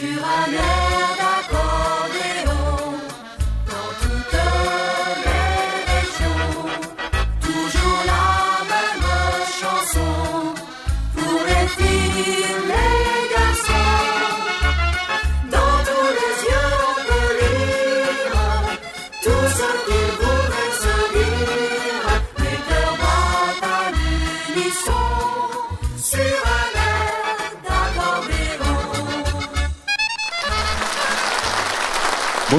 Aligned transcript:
sur 0.00 0.24
un 0.24 0.52
air. 0.52 0.89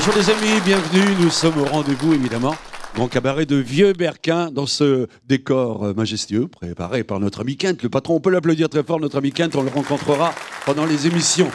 Bonjour 0.04 0.18
les 0.18 0.32
amis, 0.32 0.60
bienvenue. 0.66 1.16
Nous 1.20 1.30
sommes 1.30 1.60
au 1.60 1.64
rendez-vous 1.64 2.14
évidemment. 2.14 2.56
Grand 2.96 3.08
cabaret 3.08 3.46
de 3.46 3.58
Vieux 3.58 3.94
Berquin 3.94 4.50
dans 4.50 4.66
ce 4.66 5.06
décor 5.28 5.84
euh, 5.84 5.94
majestueux 5.94 6.48
préparé 6.48 7.04
par 7.04 7.20
notre 7.20 7.42
ami 7.42 7.56
Kent. 7.56 7.84
Le 7.84 7.90
patron, 7.90 8.16
on 8.16 8.20
peut 8.20 8.32
l'applaudir 8.32 8.68
très 8.68 8.82
fort, 8.82 9.00
notre 9.00 9.20
ami 9.20 9.32
Kent, 9.32 9.56
on 9.56 9.62
le 9.62 9.70
rencontrera 9.70 10.34
pendant 10.66 10.88
les 10.88 11.06
émissions. 11.06 11.52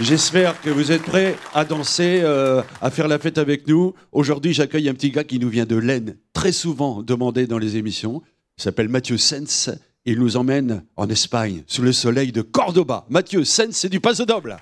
J'espère 0.00 0.60
que 0.60 0.68
vous 0.68 0.92
êtes 0.92 1.00
prêts 1.00 1.34
à 1.54 1.64
danser, 1.64 2.20
euh, 2.22 2.60
à 2.82 2.90
faire 2.90 3.08
la 3.08 3.18
fête 3.18 3.38
avec 3.38 3.66
nous. 3.66 3.94
Aujourd'hui, 4.12 4.52
j'accueille 4.52 4.90
un 4.90 4.94
petit 4.94 5.10
gars 5.10 5.24
qui 5.24 5.38
nous 5.38 5.48
vient 5.48 5.64
de 5.64 5.76
l'Aisne, 5.76 6.18
très 6.34 6.52
souvent 6.52 7.02
demandé 7.02 7.46
dans 7.46 7.58
les 7.58 7.78
émissions. 7.78 8.20
Il 8.58 8.64
s'appelle 8.64 8.90
Mathieu 8.90 9.16
Sens. 9.16 9.70
Il 10.04 10.18
nous 10.18 10.36
emmène 10.36 10.84
en 10.96 11.08
Espagne, 11.08 11.62
sous 11.66 11.80
le 11.80 11.94
soleil 11.94 12.32
de 12.32 12.42
Cordoba. 12.42 13.06
Mathieu 13.08 13.44
Sens, 13.44 13.70
c'est 13.70 13.88
du 13.88 13.98
Paso 14.00 14.26
Doble. 14.26 14.58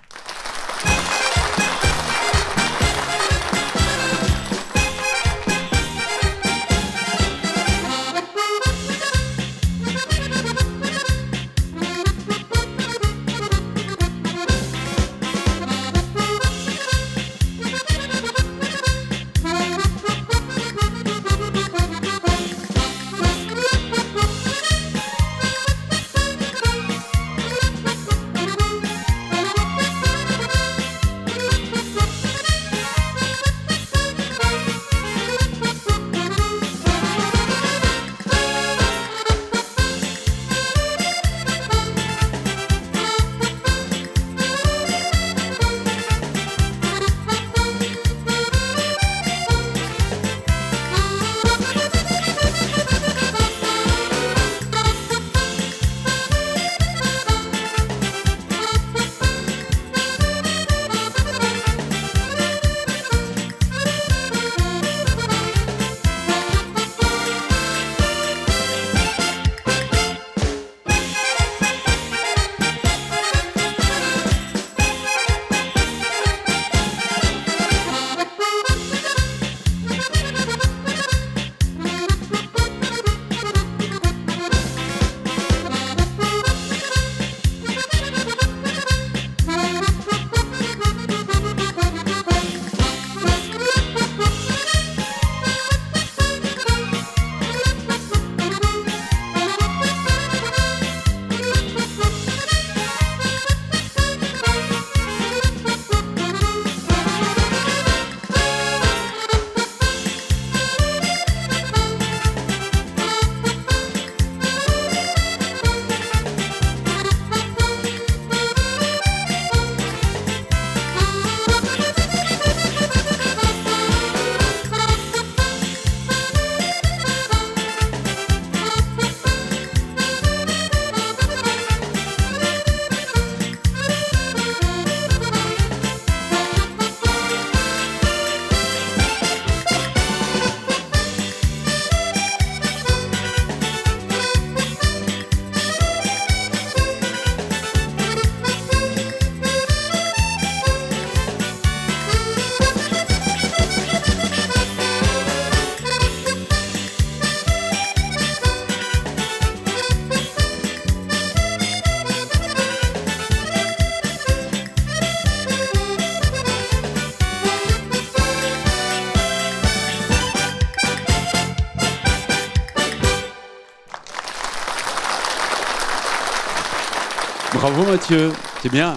C'est 178.62 178.72
bien. 178.72 178.96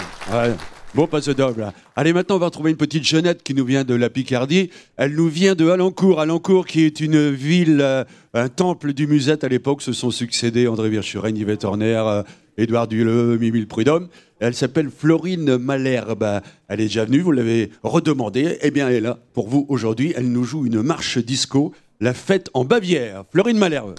Bon, 0.96 1.06
pas 1.06 1.22
double. 1.22 1.72
Allez, 1.96 2.13
maintenant, 2.13 2.35
on 2.38 2.40
va 2.40 2.47
retrouver 2.47 2.72
une 2.72 2.78
petite 2.78 3.03
jeunette 3.03 3.44
qui 3.44 3.53
nous 3.53 3.66
vient 3.66 3.84
de 3.84 3.94
la 3.94 4.09
Picardie. 4.09 4.72
Elle 4.97 5.13
nous 5.13 5.28
vient 5.28 5.53
de 5.53 5.69
Alencourt. 5.69 6.19
Alencourt, 6.19 6.66
qui 6.66 6.84
est 6.84 7.00
une 7.00 7.29
ville, 7.29 7.79
euh, 7.81 8.03
un 8.34 8.50
temple 8.50 8.94
du 8.94 9.06
musette 9.06 9.44
à 9.44 9.50
l'époque, 9.50 9.84
se 9.84 9.94
sont 9.94 10.09
succédés 10.09 10.68
André 10.68 10.90
Virchuren, 10.90 11.38
Yvette 11.38 11.63
Horner, 11.63 12.01
euh, 12.06 12.24
Édouard 12.57 12.88
Duleux, 12.88 13.38
Mimile 13.38 13.68
Prudhomme. 13.68 14.07
Elle 14.40 14.56
s'appelle 14.56 14.90
Florine 14.90 15.57
Malherbe. 15.57 16.41
Elle 16.68 16.81
est 16.81 16.85
déjà 16.85 17.06
venue, 17.06 17.19
vous 17.19 17.31
l'avez 17.31 17.69
redemandé. 17.83 18.57
Eh 18.62 18.71
bien, 18.71 18.88
elle 18.89 18.95
est 18.95 19.01
là 19.01 19.19
pour 19.33 19.48
vous 19.48 19.68
aujourd'hui. 19.69 20.13
Elle 20.16 20.31
nous 20.31 20.44
joue 20.44 20.66
une 20.66 20.81
marche 20.81 21.19
disco, 21.19 21.71
la 22.00 22.16
fête 22.16 22.50
en 22.56 22.66
Bavière. 22.66 23.25
Florine 23.31 23.59
Malherbe. 23.59 23.94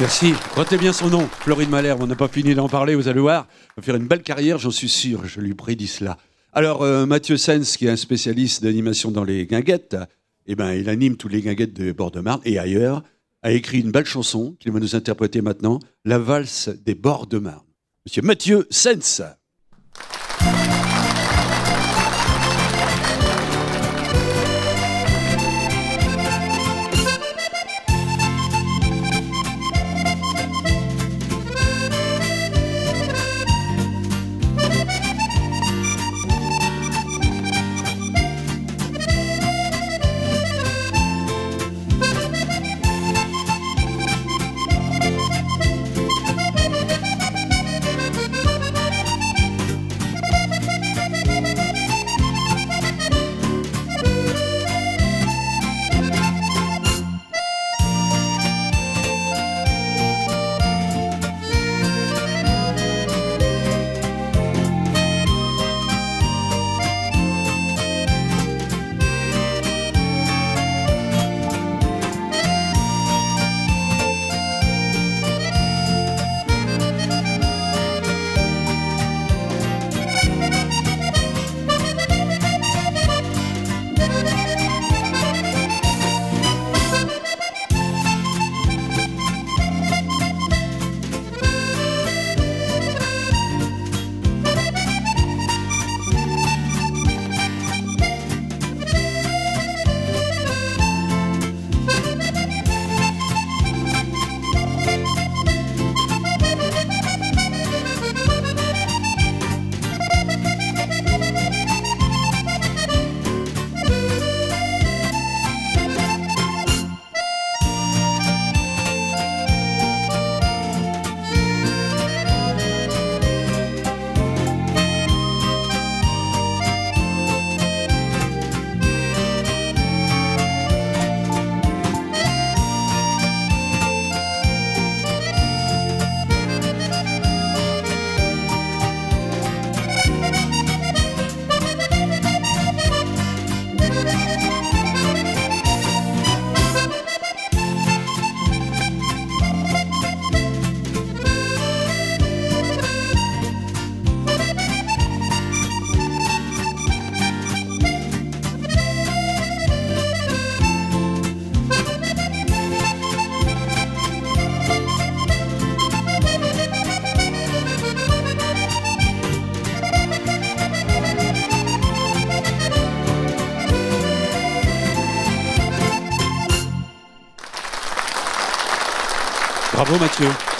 Merci. 0.00 0.32
Retenez 0.56 0.78
bien 0.78 0.94
son 0.94 1.10
nom, 1.10 1.28
Florine 1.28 1.68
Malherbe. 1.68 2.02
On 2.02 2.06
n'a 2.06 2.16
pas 2.16 2.26
fini 2.26 2.54
d'en 2.54 2.70
parler, 2.70 2.94
vous 2.94 3.08
allez 3.08 3.20
voir. 3.20 3.46
Il 3.76 3.80
va 3.80 3.82
faire 3.82 3.96
une 3.96 4.06
belle 4.06 4.22
carrière, 4.22 4.56
j'en 4.56 4.70
suis 4.70 4.88
sûr. 4.88 5.26
Je 5.26 5.42
lui 5.42 5.52
prédis 5.52 5.88
cela. 5.88 6.16
Alors, 6.54 6.80
euh, 6.80 7.04
Mathieu 7.04 7.36
Sens, 7.36 7.76
qui 7.76 7.84
est 7.84 7.90
un 7.90 7.96
spécialiste 7.96 8.62
d'animation 8.62 9.10
dans 9.10 9.24
les 9.24 9.44
guinguettes, 9.44 9.98
eh 10.46 10.54
ben, 10.54 10.72
il 10.72 10.88
anime 10.88 11.18
tous 11.18 11.28
les 11.28 11.42
guinguettes 11.42 11.74
de 11.74 11.92
Bord-de-Marne 11.92 12.40
et 12.46 12.58
ailleurs, 12.58 13.02
a 13.42 13.52
écrit 13.52 13.80
une 13.80 13.90
belle 13.90 14.06
chanson 14.06 14.56
qu'il 14.58 14.72
va 14.72 14.80
nous 14.80 14.96
interpréter 14.96 15.42
maintenant, 15.42 15.80
La 16.06 16.18
valse 16.18 16.70
des 16.82 16.94
Bords 16.94 17.26
de 17.26 17.36
Marne. 17.36 17.66
Monsieur 18.06 18.22
Mathieu 18.22 18.66
Sens. 18.70 19.20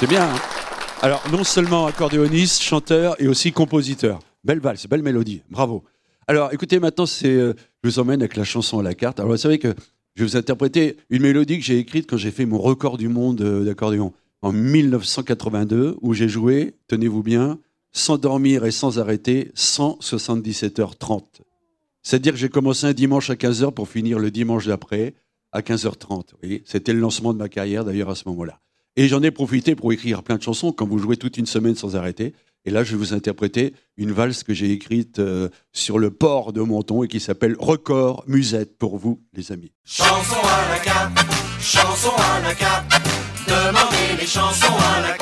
C'est 0.01 0.07
bien. 0.07 0.25
Hein 0.25 0.39
Alors 1.03 1.23
non 1.31 1.45
seulement 1.45 1.87
accordéoniste, 1.87 2.63
chanteur 2.63 3.21
et 3.21 3.29
aussi 3.29 3.53
compositeur. 3.53 4.21
Belle 4.45 4.59
valse, 4.59 4.87
belle 4.87 5.03
mélodie, 5.03 5.43
bravo. 5.51 5.85
Alors 6.27 6.55
écoutez, 6.55 6.81
maintenant 6.81 7.05
c'est, 7.05 7.29
euh, 7.29 7.53
je 7.85 7.91
vous 7.91 7.99
emmène 7.99 8.23
avec 8.23 8.35
la 8.37 8.45
chanson 8.45 8.79
à 8.79 8.83
la 8.83 8.95
carte. 8.95 9.21
Alors 9.21 9.33
vous 9.33 9.37
savez 9.37 9.59
que 9.59 9.75
je 10.15 10.23
vais 10.23 10.31
vous 10.31 10.37
interpréter 10.39 10.97
une 11.11 11.21
mélodie 11.21 11.59
que 11.59 11.65
j'ai 11.65 11.77
écrite 11.77 12.09
quand 12.09 12.17
j'ai 12.17 12.31
fait 12.31 12.47
mon 12.47 12.59
record 12.59 12.97
du 12.97 13.09
monde 13.09 13.43
euh, 13.43 13.63
d'accordéon 13.63 14.15
en 14.41 14.53
1982, 14.53 15.99
où 16.01 16.15
j'ai 16.15 16.31
joué, 16.31 16.77
tenez-vous 16.89 17.23
bien, 17.23 17.59
sans 17.93 18.17
dormir 18.17 18.65
et 18.65 18.71
sans 18.71 18.99
arrêter, 18.99 19.53
177h30. 19.55 21.25
C'est-à-dire 22.03 22.33
que 22.33 22.39
j'ai 22.39 22.49
commencé 22.49 22.87
un 22.87 22.95
dimanche 22.95 23.29
à 23.29 23.35
15h 23.35 23.75
pour 23.75 23.87
finir 23.87 24.19
le 24.19 24.31
dimanche 24.31 24.67
d'après 24.67 25.13
à 25.53 25.61
15h30. 25.61 26.23
Oui, 26.43 26.63
C'était 26.65 26.95
le 26.95 27.01
lancement 27.01 27.35
de 27.35 27.39
ma 27.39 27.51
carrière 27.51 27.85
d'ailleurs 27.85 28.09
à 28.09 28.15
ce 28.15 28.27
moment-là. 28.31 28.61
Et 28.97 29.09
j'en 29.09 29.23
ai 29.23 29.31
profité 29.31 29.75
pour 29.75 29.93
écrire 29.93 30.23
plein 30.23 30.37
de 30.37 30.43
chansons 30.43 30.73
quand 30.73 30.87
vous 30.87 30.99
jouez 30.99 31.17
toute 31.17 31.37
une 31.37 31.47
semaine 31.47 31.75
sans 31.75 31.97
arrêter. 31.97 32.35
Et 32.65 32.71
là, 32.71 32.85
je 32.85 32.91
vais 32.93 32.99
vous 32.99 33.15
interpréter 33.15 33.75
une 33.97 34.13
valse 34.13 34.43
que 34.43 34.53
j'ai 34.53 34.71
écrite 34.71 35.19
euh, 35.19 35.49
sur 35.73 35.99
le 35.99 36.11
port 36.11 36.53
de 36.53 36.61
Menton 36.61 37.03
et 37.03 37.09
qui 37.09 37.19
s'appelle 37.19 37.57
Record 37.59 38.25
Musette 38.27 38.77
pour 38.77 38.99
vous, 38.99 39.23
les 39.33 39.51
amis. 39.53 39.73
Chanson 39.85 40.37
à 40.43 40.75
la 40.75 40.81
chanson 41.61 42.11
à 42.17 42.41
la 42.41 42.55
demandez 43.47 44.21
les 44.21 44.27
chansons 44.27 44.67
à 44.67 45.01
la. 45.01 45.17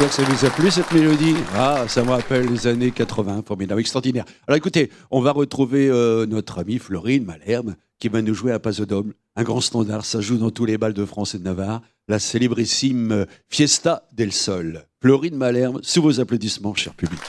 J'espère 0.00 0.26
que 0.26 0.32
ça 0.32 0.46
vous 0.46 0.46
a 0.46 0.50
plu 0.50 0.70
cette 0.70 0.92
mélodie. 0.92 1.34
Ah, 1.54 1.84
ça 1.86 2.02
me 2.02 2.10
rappelle 2.10 2.46
les 2.46 2.66
années 2.66 2.90
80, 2.90 3.42
formidable, 3.46 3.80
extraordinaire. 3.80 4.24
Alors 4.46 4.56
écoutez, 4.56 4.90
on 5.10 5.20
va 5.20 5.32
retrouver 5.32 5.88
euh, 5.88 6.26
notre 6.26 6.58
amie 6.58 6.78
Florine 6.78 7.24
Malherbe 7.24 7.74
qui 7.98 8.08
va 8.08 8.22
nous 8.22 8.32
jouer 8.32 8.52
à 8.52 8.58
Pazodome, 8.58 9.12
un 9.36 9.42
grand 9.42 9.60
standard, 9.60 10.06
ça 10.06 10.22
joue 10.22 10.38
dans 10.38 10.50
tous 10.50 10.64
les 10.64 10.78
bals 10.78 10.94
de 10.94 11.04
France 11.04 11.34
et 11.34 11.38
de 11.38 11.44
Navarre, 11.44 11.82
la 12.08 12.18
célébrissime 12.18 13.26
Fiesta 13.50 14.08
del 14.12 14.32
Sol. 14.32 14.86
Florine 15.02 15.36
Malherbe, 15.36 15.80
sous 15.82 16.00
vos 16.00 16.18
applaudissements, 16.18 16.74
cher 16.74 16.94
public. 16.94 17.20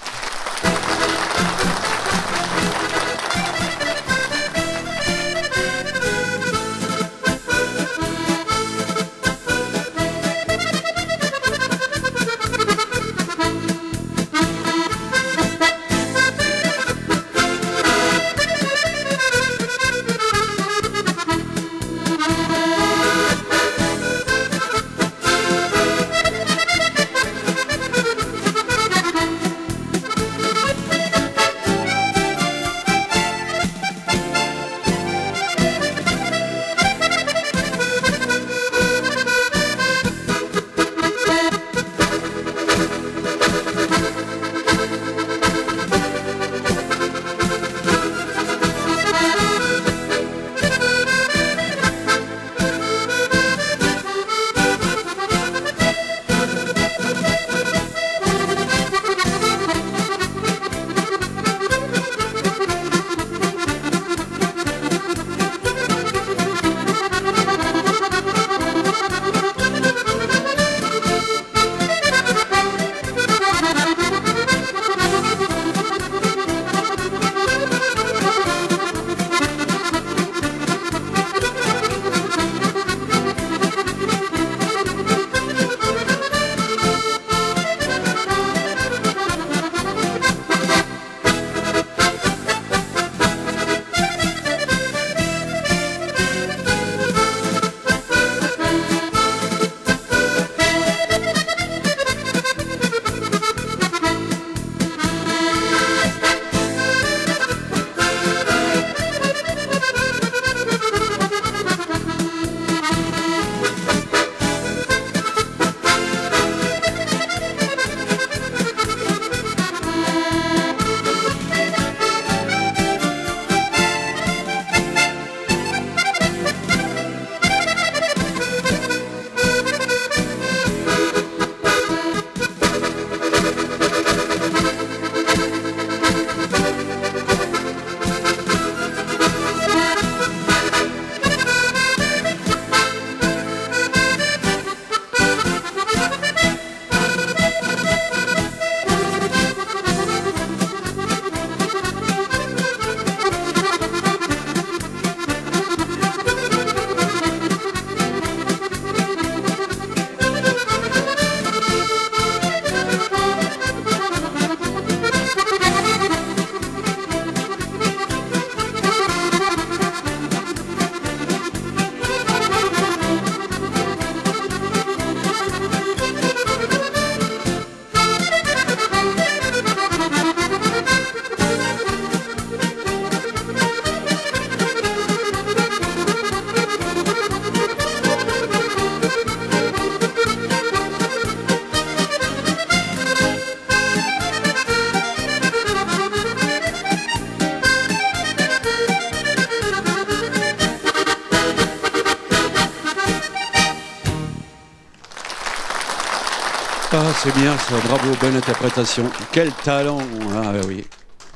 Bonne 208.19 208.35
interprétation. 208.35 209.03
Quel 209.31 209.51
talent 209.51 209.99
Ah 210.33 210.53
oui. 210.67 210.85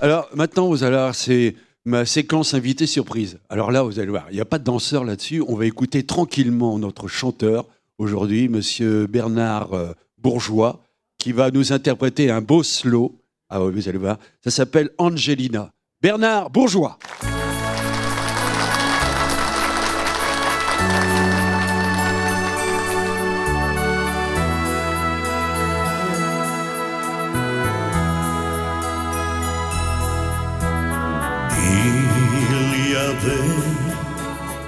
Alors 0.01 0.27
maintenant, 0.33 0.73
allez 0.83 0.95
voir, 0.95 1.15
c'est 1.15 1.55
ma 1.85 2.05
séquence 2.05 2.53
invité 2.53 2.87
surprise. 2.87 3.39
Alors 3.49 3.71
là, 3.71 3.83
vous 3.83 3.99
allez 3.99 4.09
voir, 4.09 4.25
il 4.31 4.35
n'y 4.35 4.41
a 4.41 4.45
pas 4.45 4.57
de 4.57 4.63
danseur 4.63 5.03
là-dessus. 5.03 5.43
On 5.47 5.55
va 5.55 5.65
écouter 5.65 6.03
tranquillement 6.03 6.77
notre 6.79 7.07
chanteur 7.07 7.65
aujourd'hui, 7.97 8.49
Monsieur 8.49 9.07
Bernard 9.07 9.73
euh, 9.73 9.93
Bourgeois, 10.17 10.81
qui 11.17 11.31
va 11.31 11.51
nous 11.51 11.71
interpréter 11.71 12.31
un 12.31 12.41
beau 12.41 12.63
slow. 12.63 13.15
Ah 13.49 13.63
oui, 13.63 13.71
vous 13.73 13.87
allez 13.87 13.99
voir, 13.99 14.17
ça 14.43 14.51
s'appelle 14.51 14.89
Angelina. 14.97 15.71
Bernard 16.01 16.49
Bourgeois. 16.49 16.97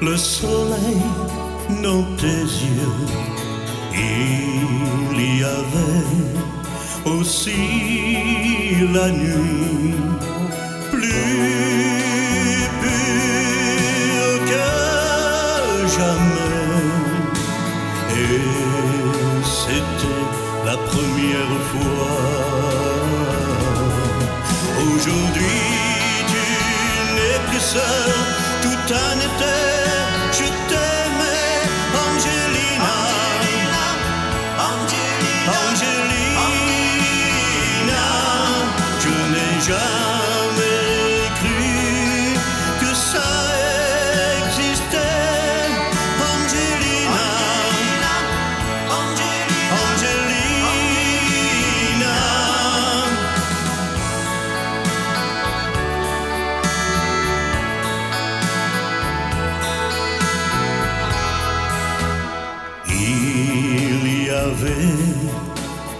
Le 0.01 0.17
soleil 0.17 1.01
dans 1.83 2.03
tes 2.17 2.25
yeux. 2.25 2.95
Il 3.93 5.39
y 5.39 5.43
avait 5.43 7.09
aussi 7.09 7.51
la 8.93 9.09
nuit 9.09 9.95
plus 10.91 11.09
pure 12.81 14.39
que 14.51 15.87
jamais. 15.97 16.36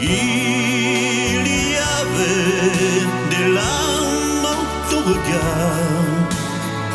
il 0.00 1.46
y 1.72 1.76
avait 2.00 3.04
des 3.30 3.46
larmes 3.54 4.42
dans 4.46 4.64
ton 4.90 5.00
regard. 5.12 6.24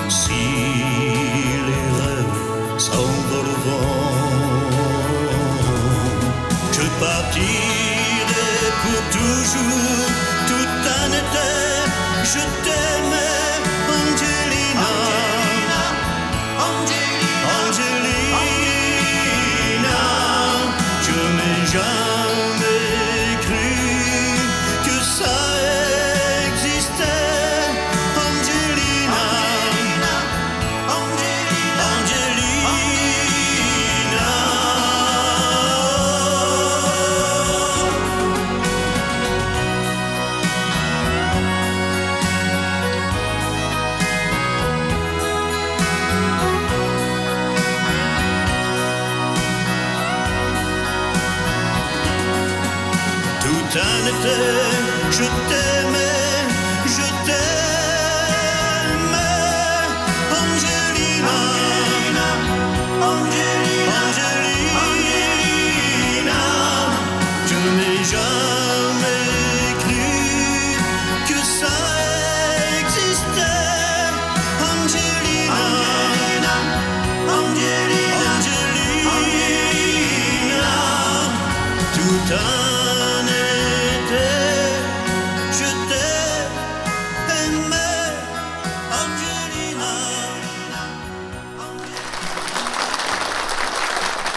Si 0.10 0.44
les 1.68 1.86
rêves 2.00 2.78
s'envolent 2.78 3.60
je 6.72 6.86
partirai 7.00 8.42
pour 8.82 9.02
toujours, 9.16 10.11
je 12.34 12.40
t'aimais, 12.40 12.91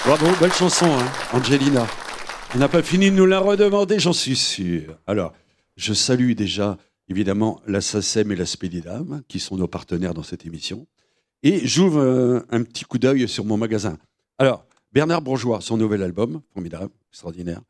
Bravo, 0.07 0.27
belle 0.39 0.53
chanson, 0.53 0.85
hein, 0.85 1.07
Angelina. 1.33 1.87
On 2.55 2.59
n'a 2.59 2.69
pas 2.69 2.83
fini 2.83 3.11
de 3.11 3.17
nous 3.17 3.25
la 3.25 3.39
redemander, 3.39 3.99
j'en 3.99 4.13
suis 4.13 4.37
sûr. 4.37 4.99
Alors, 5.07 5.33
je 5.77 5.95
salue 5.95 6.33
déjà, 6.33 6.77
évidemment, 7.09 7.63
la 7.67 7.81
SACEM 7.81 8.31
et 8.31 8.37
la 8.37 8.45
Spédidam, 8.45 9.23
qui 9.29 9.41
sont 9.41 9.57
nos 9.57 9.67
partenaires 9.67 10.13
dans 10.13 10.23
cette 10.23 10.45
émission. 10.45 10.87
Et 11.43 11.67
j'ouvre 11.67 12.01
euh, 12.01 12.47
un 12.51 12.63
petit 12.65 12.85
coup 12.85 12.99
d'œil 12.99 13.27
sur 13.27 13.47
mon 13.47 13.57
magasin. 13.57 13.97
Alors, 14.39 14.67
Bernard 14.95 15.23
Bourgeois, 15.23 15.61
son 15.61 15.77
nouvel 15.77 16.03
album, 16.05 16.41
formidable, 16.53 16.91
extraordinaire, 17.11 17.61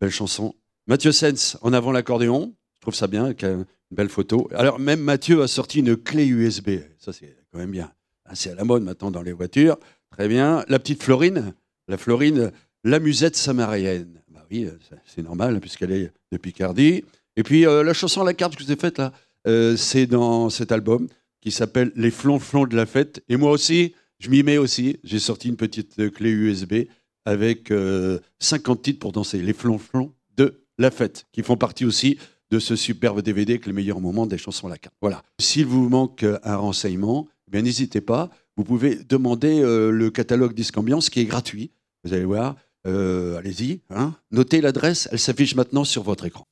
belle 0.00 0.10
chanson. 0.10 0.54
Mathieu 0.86 1.12
Sens, 1.12 1.58
en 1.60 1.74
avant 1.74 1.92
l'accordéon, 1.92 2.54
je 2.78 2.80
trouve 2.80 2.94
ça 2.94 3.06
bien, 3.06 3.26
avec 3.26 3.44
une 3.44 3.66
belle 3.90 4.08
photo. 4.08 4.48
Alors, 4.54 4.78
même 4.78 5.00
Mathieu 5.00 5.42
a 5.42 5.46
sorti 5.46 5.80
une 5.80 5.94
clé 5.94 6.26
USB, 6.26 6.70
ça 6.98 7.12
c'est 7.12 7.36
quand 7.52 7.58
même 7.58 7.70
bien. 7.70 7.92
Ah, 8.24 8.34
C'est 8.34 8.50
à 8.50 8.54
la 8.54 8.64
mode 8.64 8.82
maintenant 8.82 9.10
dans 9.10 9.20
les 9.20 9.32
voitures, 9.34 9.76
très 10.10 10.26
bien. 10.26 10.64
La 10.68 10.78
petite 10.78 11.02
Florine, 11.02 11.52
la 11.86 11.98
Florine, 11.98 12.50
la 12.82 12.98
musette 12.98 13.36
samarienne. 13.36 14.22
Bah 14.28 14.46
oui, 14.50 14.64
euh, 14.64 14.70
c'est- 15.04 15.20
normal, 15.22 15.60
puisqu'elle 15.60 15.92
est 15.92 16.10
de 16.32 16.38
Picardie. 16.38 17.04
Et 17.36 17.42
puis, 17.42 17.66
euh, 17.66 17.82
la 17.84 17.92
chanson 17.92 18.22
à 18.22 18.24
la 18.24 18.32
carte 18.32 18.56
que 18.56 18.62
je 18.62 18.66
vous 18.68 18.72
ai 18.72 18.76
faite, 18.76 18.96
là, 18.98 19.12
euh, 19.46 19.76
c'est 19.76 20.06
dans 20.06 20.48
cet 20.48 20.72
album 20.72 21.08
qui 21.42 21.50
s'appelle 21.50 21.92
Les 21.94 22.10
flonflons 22.10 22.64
de 22.66 22.74
la 22.74 22.86
fête. 22.86 23.22
Et 23.28 23.36
moi 23.36 23.50
aussi, 23.50 23.94
je 24.20 24.30
m'y 24.30 24.44
mets 24.44 24.58
aussi. 24.58 24.98
J'ai 25.02 25.18
sorti 25.18 25.48
une 25.48 25.56
petite 25.56 25.98
euh, 25.98 26.10
clé 26.10 26.30
USB 26.30 26.84
avec 27.24 27.70
euh, 27.72 28.20
50 28.38 28.82
titres 28.82 28.98
pour 29.00 29.12
danser. 29.12 29.42
Les 29.42 29.52
flonflons 29.52 30.14
de 30.36 30.62
la 30.78 30.90
fête, 30.90 31.26
qui 31.32 31.42
font 31.42 31.56
partie 31.56 31.84
aussi 31.84 32.18
de 32.50 32.58
ce 32.58 32.76
superbe 32.76 33.22
DVD 33.22 33.54
avec 33.54 33.66
les 33.66 33.72
meilleurs 33.72 34.00
moments 34.00 34.26
des 34.26 34.38
chansons 34.38 34.66
à 34.66 34.70
la 34.70 34.78
carte. 34.78 34.94
Voilà. 35.00 35.22
S'il 35.40 35.66
vous 35.66 35.88
manque 35.88 36.22
euh, 36.22 36.38
un 36.42 36.56
renseignement, 36.56 37.28
eh 37.52 37.62
n'hésitez 37.62 38.00
pas. 38.00 38.30
Vous 38.56 38.64
pouvez 38.64 38.96
demander 38.96 39.60
euh, 39.60 39.90
le 39.90 40.10
catalogue 40.10 40.54
Disque 40.54 40.76
Ambiance 40.76 41.10
qui 41.10 41.20
est 41.20 41.24
gratuit. 41.24 41.72
Vous 42.04 42.12
allez 42.12 42.24
voir. 42.24 42.56
Euh, 42.86 43.38
Allez-y. 43.38 43.80
Hein. 43.90 44.14
Notez 44.30 44.60
l'adresse. 44.60 45.08
Elle 45.12 45.18
s'affiche 45.18 45.54
maintenant 45.54 45.84
sur 45.84 46.02
votre 46.02 46.24
écran. 46.24 46.44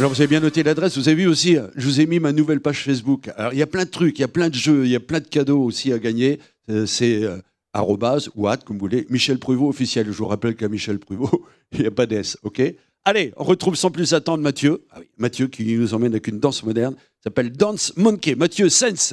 Alors, 0.00 0.10
vous 0.10 0.22
avez 0.22 0.28
bien 0.28 0.40
noté 0.40 0.62
l'adresse. 0.62 0.96
Vous 0.96 1.10
avez 1.10 1.24
vu 1.24 1.28
aussi, 1.28 1.58
je 1.76 1.86
vous 1.86 2.00
ai 2.00 2.06
mis 2.06 2.20
ma 2.20 2.32
nouvelle 2.32 2.60
page 2.60 2.84
Facebook. 2.84 3.28
Alors, 3.36 3.52
il 3.52 3.58
y 3.58 3.62
a 3.62 3.66
plein 3.66 3.84
de 3.84 3.90
trucs, 3.90 4.18
il 4.18 4.22
y 4.22 4.24
a 4.24 4.28
plein 4.28 4.48
de 4.48 4.54
jeux, 4.54 4.86
il 4.86 4.90
y 4.90 4.96
a 4.96 5.00
plein 5.00 5.20
de 5.20 5.28
cadeaux 5.28 5.62
aussi 5.62 5.92
à 5.92 5.98
gagner. 5.98 6.40
Euh, 6.70 6.86
c'est 6.86 7.22
euh, 7.22 7.36
arrobase 7.74 8.30
ou 8.34 8.48
at, 8.48 8.56
comme 8.56 8.78
vous 8.78 8.86
voulez. 8.86 9.06
Michel 9.10 9.38
Pruvot 9.38 9.68
officiel. 9.68 10.06
Je 10.06 10.16
vous 10.16 10.26
rappelle 10.26 10.56
qu'à 10.56 10.70
Michel 10.70 10.98
Pruvot, 11.00 11.44
il 11.72 11.80
n'y 11.80 11.86
a 11.86 11.90
pas 11.90 12.06
d'S, 12.06 12.38
OK? 12.44 12.62
Allez, 13.04 13.34
on 13.36 13.44
retrouve 13.44 13.74
sans 13.76 13.90
plus 13.90 14.14
attendre 14.14 14.42
Mathieu. 14.42 14.86
Ah 14.90 15.00
oui, 15.00 15.06
Mathieu 15.18 15.48
qui 15.48 15.76
nous 15.76 15.92
emmène 15.92 16.12
avec 16.12 16.28
une 16.28 16.40
danse 16.40 16.62
moderne. 16.62 16.94
S'appelle 17.22 17.52
Dance 17.52 17.92
Monkey. 17.98 18.34
Mathieu 18.36 18.70
Sense. 18.70 19.12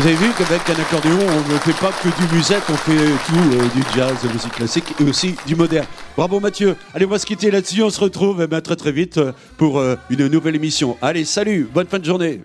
Vous 0.00 0.06
avez 0.06 0.16
vu 0.16 0.30
qu'avec 0.32 0.62
un 0.70 0.80
accordéon, 0.80 1.18
on 1.28 1.52
ne 1.52 1.58
fait 1.58 1.78
pas 1.78 1.92
que 1.92 2.08
du 2.08 2.34
musette, 2.34 2.62
on 2.70 2.74
fait 2.74 2.96
tout, 3.26 3.34
euh, 3.36 3.68
du 3.74 3.82
jazz, 3.94 4.14
de 4.22 4.28
la 4.28 4.32
musique 4.32 4.52
classique 4.52 4.94
et 4.98 5.04
aussi 5.04 5.34
du 5.46 5.54
moderne. 5.54 5.84
Bravo 6.16 6.40
Mathieu. 6.40 6.74
Allez, 6.94 7.04
on 7.04 7.10
va 7.10 7.18
se 7.18 7.26
quitter 7.26 7.50
là-dessus. 7.50 7.82
On 7.82 7.90
se 7.90 8.00
retrouve 8.00 8.40
eh 8.42 8.46
ben, 8.46 8.62
très 8.62 8.76
très 8.76 8.92
vite 8.92 9.18
euh, 9.18 9.32
pour 9.58 9.78
euh, 9.78 9.96
une 10.08 10.26
nouvelle 10.28 10.56
émission. 10.56 10.96
Allez, 11.02 11.26
salut, 11.26 11.68
bonne 11.70 11.86
fin 11.86 11.98
de 11.98 12.06
journée. 12.06 12.40